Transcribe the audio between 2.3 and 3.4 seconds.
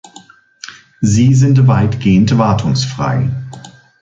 wartungsfrei.